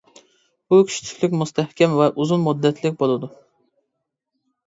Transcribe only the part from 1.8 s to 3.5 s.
ۋە ئۇزۇن مۇددەتلىك بولىدۇ.